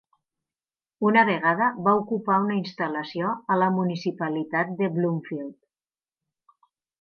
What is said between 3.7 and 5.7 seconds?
municipalitat de Bloomfield.